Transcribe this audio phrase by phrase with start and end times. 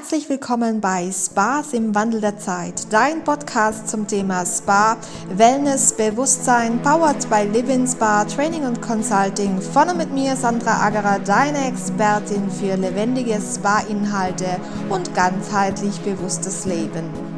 [0.00, 4.96] Herzlich willkommen bei Spas im Wandel der Zeit, dein Podcast zum Thema Spa,
[5.28, 9.60] Wellness, Bewusstsein, powered by Living Spa, Training und Consulting.
[9.60, 14.58] Vorne mit mir Sandra Agerer, deine Expertin für lebendige Spa-Inhalte
[14.88, 17.29] und ganzheitlich bewusstes Leben.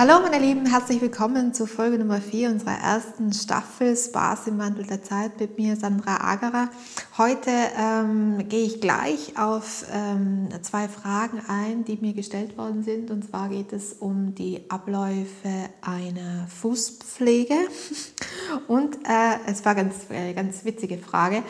[0.00, 4.86] Hallo meine Lieben, herzlich willkommen zu Folge Nummer 4 unserer ersten Staffel Spaß im Wandel
[4.86, 6.70] der Zeit mit mir Sandra Agerer.
[7.18, 13.10] Heute ähm, gehe ich gleich auf ähm, zwei Fragen ein, die mir gestellt worden sind.
[13.10, 17.56] Und zwar geht es um die Abläufe einer Fußpflege.
[18.68, 21.42] Und äh, es war ganz, äh, ganz witzige Frage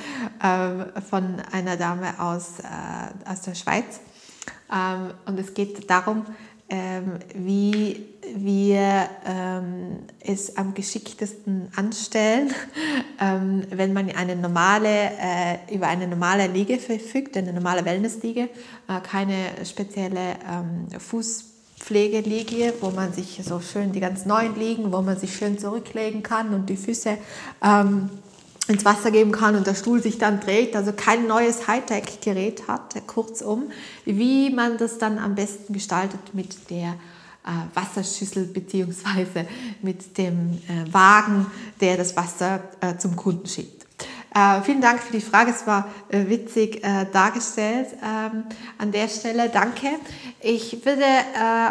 [0.42, 4.00] äh, von einer Dame aus, äh, aus der Schweiz.
[4.72, 6.24] Ähm, und es geht darum,
[6.70, 12.54] ähm, wie wir ähm, es am geschicktesten anstellen,
[13.20, 19.00] ähm, wenn man eine normale, äh, über eine normale Liege verfügt, eine normale Wellnessliege, äh,
[19.02, 25.18] keine spezielle ähm, Fußpflegeliege, wo man sich so schön die ganz neuen liegen, wo man
[25.18, 27.18] sich schön zurücklegen kann und die Füße
[27.62, 28.10] ähm,
[28.68, 32.94] ins Wasser geben kann und der Stuhl sich dann dreht, also kein neues Hightech-Gerät hat,
[33.06, 33.70] kurzum,
[34.04, 36.94] wie man das dann am besten gestaltet mit der
[37.44, 39.46] äh, Wasserschüssel beziehungsweise
[39.82, 41.46] mit dem äh, Wagen,
[41.80, 43.79] der das Wasser äh, zum Kunden schickt.
[44.32, 48.44] Äh, vielen Dank für die Frage, es war äh, witzig äh, dargestellt ähm,
[48.78, 49.48] an der Stelle.
[49.48, 49.88] Danke.
[50.40, 51.04] Ich würde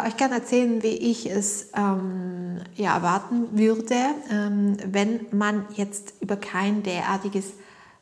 [0.06, 3.96] euch gerne erzählen, wie ich es ähm, ja, erwarten würde,
[4.30, 7.46] ähm, wenn man jetzt über kein derartiges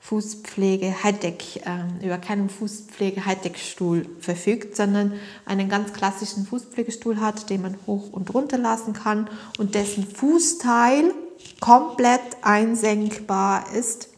[0.01, 5.15] Fußpflege Hightech, äh, über keinen Fußpflege Hightech-Stuhl verfügt, sondern
[5.45, 11.13] einen ganz klassischen Fußpflegestuhl hat, den man hoch und runter lassen kann und dessen Fußteil
[11.61, 14.09] komplett einsenkbar ist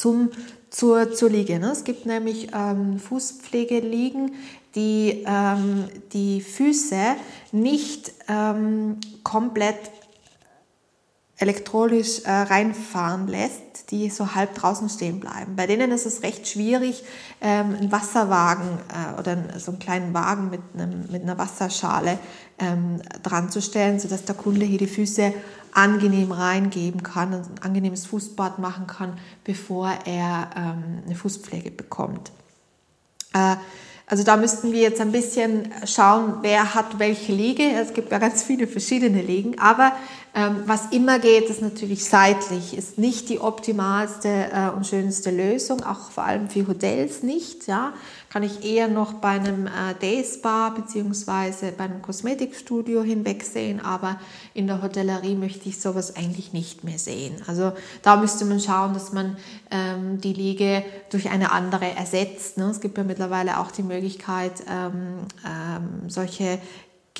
[0.00, 0.30] zum,
[0.70, 1.58] zur, zur Liege.
[1.58, 1.70] Ne?
[1.72, 4.32] Es gibt nämlich ähm, Fußpflegeliegen,
[4.74, 7.16] die ähm, die Füße
[7.52, 9.78] nicht ähm, komplett
[11.40, 15.56] elektronisch äh, reinfahren lässt, die so halb draußen stehen bleiben.
[15.56, 17.02] Bei denen ist es recht schwierig,
[17.40, 22.18] ähm, einen Wasserwagen äh, oder so einen kleinen Wagen mit, einem, mit einer Wasserschale
[22.58, 25.32] ähm, dran zu stellen, sodass der Kunde hier die Füße
[25.72, 32.32] angenehm reingeben kann und ein angenehmes Fußbad machen kann, bevor er ähm, eine Fußpflege bekommt.
[33.32, 33.56] Äh,
[34.10, 37.62] also da müssten wir jetzt ein bisschen schauen, wer hat welche Liege.
[37.62, 39.92] Es gibt ja ganz viele verschiedene Liegen, aber
[40.32, 46.10] was immer geht, ist natürlich seitlich, ist nicht die optimalste äh, und schönste Lösung, auch
[46.10, 47.66] vor allem für Hotels nicht.
[47.66, 47.92] Ja,
[48.28, 49.68] kann ich eher noch bei einem
[50.00, 51.72] Day Spa bzw.
[51.76, 54.20] bei einem Kosmetikstudio hinwegsehen, aber
[54.54, 57.34] in der Hotellerie möchte ich sowas eigentlich nicht mehr sehen.
[57.48, 59.36] Also da müsste man schauen, dass man
[59.70, 62.56] ähm, die Liege durch eine andere ersetzt.
[62.56, 62.70] Ne?
[62.70, 66.58] Es gibt ja mittlerweile auch die Möglichkeit, ähm, ähm, solche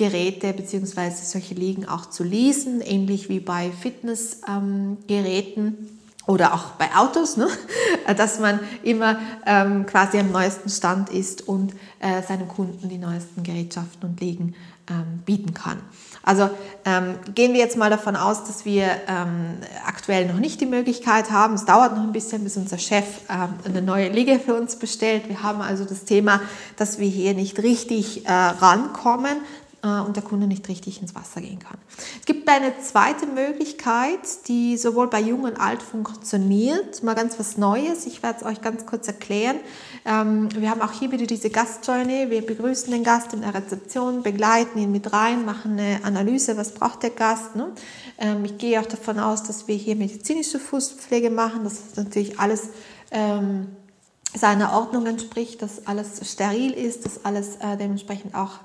[0.01, 1.11] Geräte bzw.
[1.11, 5.65] solche Liegen auch zu leasen, ähnlich wie bei Fitnessgeräten.
[5.67, 5.87] Ähm,
[6.27, 7.47] oder auch bei Autos, ne?
[8.17, 13.43] dass man immer ähm, quasi am neuesten Stand ist und äh, seinen Kunden die neuesten
[13.43, 14.55] Gerätschaften und Liegen
[14.89, 15.79] ähm, bieten kann.
[16.23, 16.49] Also
[16.85, 21.31] ähm, gehen wir jetzt mal davon aus, dass wir ähm, aktuell noch nicht die Möglichkeit
[21.31, 21.55] haben.
[21.55, 25.27] Es dauert noch ein bisschen, bis unser Chef ähm, eine neue Liege für uns bestellt.
[25.27, 26.41] Wir haben also das Thema,
[26.77, 29.37] dass wir hier nicht richtig äh, rankommen,
[29.83, 31.77] und der Kunde nicht richtig ins Wasser gehen kann.
[32.19, 37.01] Es gibt eine zweite Möglichkeit, die sowohl bei Jung und Alt funktioniert.
[37.01, 38.05] Mal ganz was Neues.
[38.05, 39.57] Ich werde es euch ganz kurz erklären.
[40.05, 42.29] Ähm, wir haben auch hier wieder diese Gastjourney.
[42.29, 46.73] Wir begrüßen den Gast in der Rezeption, begleiten ihn mit rein, machen eine Analyse, was
[46.73, 47.55] braucht der Gast.
[47.55, 47.71] Ne?
[48.19, 51.63] Ähm, ich gehe auch davon aus, dass wir hier medizinische Fußpflege machen.
[51.63, 52.69] Das ist natürlich alles
[53.09, 53.67] ähm,
[54.33, 58.59] seiner Ordnung entspricht, dass alles steril ist, dass alles äh, dementsprechend auch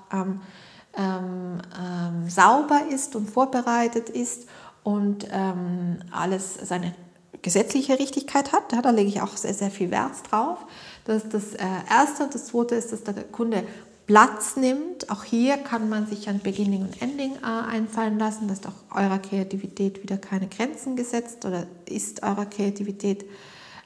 [0.96, 4.48] ähm, ähm, sauber ist und vorbereitet ist
[4.82, 6.94] und ähm, alles seine
[7.42, 8.72] gesetzliche Richtigkeit hat.
[8.72, 10.58] Ja, da lege ich auch sehr, sehr viel Wert drauf.
[11.04, 12.28] Das ist das äh, Erste.
[12.32, 13.64] Das Zweite ist, dass der Kunde
[14.06, 15.10] Platz nimmt.
[15.10, 18.48] Auch hier kann man sich ein Beginning und Ending äh, einfallen lassen.
[18.48, 23.24] dass auch eurer Kreativität wieder keine Grenzen gesetzt oder ist eurer Kreativität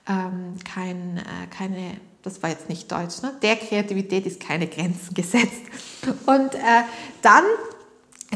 [0.08, 3.32] ähm, kein, äh, keine das war jetzt nicht Deutsch, ne?
[3.42, 5.62] der Kreativität ist keine Grenzen gesetzt.
[6.26, 6.82] Und äh,
[7.22, 7.44] dann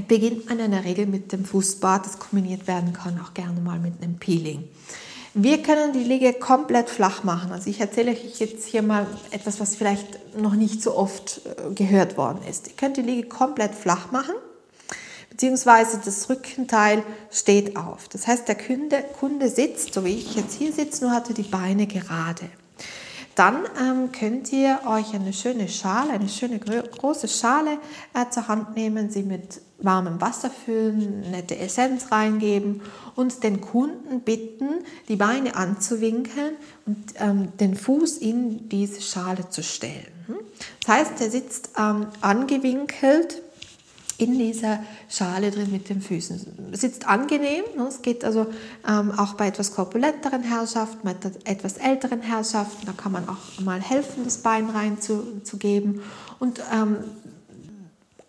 [0.08, 3.78] beginnt man in der Regel mit dem Fußbad, das kombiniert werden kann, auch gerne mal
[3.78, 4.64] mit einem Peeling.
[5.36, 7.50] Wir können die Liege komplett flach machen.
[7.50, 11.74] Also ich erzähle euch jetzt hier mal etwas, was vielleicht noch nicht so oft äh,
[11.74, 12.68] gehört worden ist.
[12.68, 14.34] Ihr könnt die Liege komplett flach machen,
[15.30, 17.02] beziehungsweise das Rückenteil
[17.32, 18.08] steht auf.
[18.08, 21.42] Das heißt, der Kunde, Kunde sitzt, so wie ich jetzt hier sitze, nur hatte die
[21.42, 22.48] Beine gerade.
[23.34, 27.78] Dann ähm, könnt ihr euch eine schöne Schale, eine schöne große Schale
[28.14, 32.80] äh, zur Hand nehmen, sie mit warmem Wasser füllen, nette Essenz reingeben
[33.16, 34.68] und den Kunden bitten,
[35.08, 40.12] die Beine anzuwinkeln und ähm, den Fuß in diese Schale zu stellen.
[40.26, 40.36] Hm?
[40.86, 43.42] Das heißt, er sitzt ähm, angewinkelt
[44.18, 46.70] in dieser Schale drin mit den Füßen.
[46.72, 47.86] Es sitzt angenehm, ne?
[47.88, 48.46] es geht also
[48.88, 53.80] ähm, auch bei etwas korpulenteren Herrschaften, bei etwas älteren Herrschaften, da kann man auch mal
[53.80, 56.02] helfen, das Bein reinzugeben.
[56.38, 56.98] Und ähm,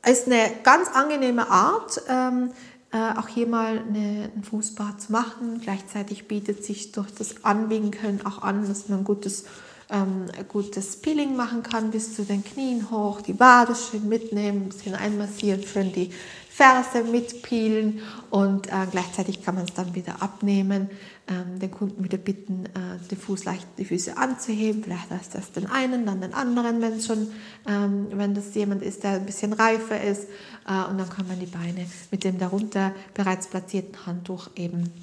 [0.05, 2.51] ist eine ganz angenehme Art, ähm,
[2.91, 5.59] äh, auch hier mal eine, ein Fußbad zu machen.
[5.61, 9.45] Gleichzeitig bietet sich durch das Anwinkeln auch an, dass man gutes
[9.89, 14.69] ähm, gutes Peeling machen kann, bis zu den Knien hoch, die Wade schön mitnehmen, ein
[14.69, 16.11] bisschen einmassieren, schön die
[16.55, 17.99] Ferse mitpeelen
[18.29, 20.89] und äh, gleichzeitig kann man es dann wieder abnehmen,
[21.27, 25.51] ähm, den Kunden wieder bitten, äh, den Fuß leicht die Füße anzuheben, vielleicht erst das
[25.51, 27.27] den einen, dann den anderen, wenn schon,
[27.67, 30.29] ähm, wenn das jemand ist, der ein bisschen reifer ist
[30.65, 34.93] äh, und dann kann man die Beine mit dem darunter bereits platzierten Handtuch eben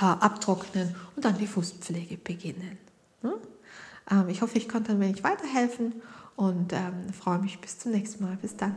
[0.00, 2.76] äh, abtrocknen und dann die Fußpflege beginnen.
[3.20, 3.34] Hm?
[4.12, 6.02] Ähm, ich hoffe, ich konnte ein wenig weiterhelfen
[6.36, 8.36] und ähm, freue mich bis zum nächsten Mal.
[8.40, 8.76] Bis dann.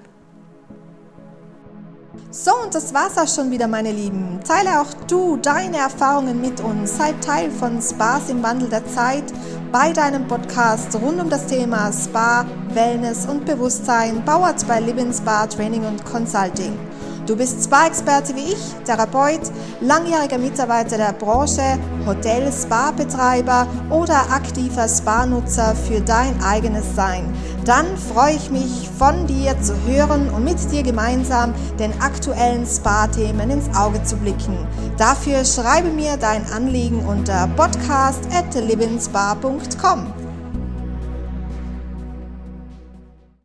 [2.31, 4.39] So, und das war's auch schon wieder, meine Lieben.
[4.45, 6.97] Teile auch du deine Erfahrungen mit uns.
[6.97, 9.25] Sei Teil von Spas im Wandel der Zeit
[9.71, 15.45] bei deinem Podcast rund um das Thema Spa, Wellness und Bewusstsein, powered bei Living Spa
[15.47, 16.77] Training und Consulting.
[17.25, 19.41] Du bist Spa-Experte wie ich, Therapeut,
[19.81, 27.33] langjähriger Mitarbeiter der Branche, Hotel, Spa-Betreiber oder aktiver Spa-Nutzer für dein eigenes Sein.
[27.65, 33.49] Dann freue ich mich, von dir zu hören und mit dir gemeinsam den aktuellen Spa-Themen
[33.49, 34.57] ins Auge zu blicken.
[34.99, 40.24] Dafür schreibe mir dein Anliegen unter podcast at livinspa.com.